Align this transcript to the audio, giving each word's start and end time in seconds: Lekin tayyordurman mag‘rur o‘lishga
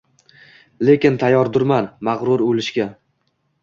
Lekin 0.89 1.21
tayyordurman 1.25 1.93
mag‘rur 2.11 2.47
o‘lishga 2.51 2.93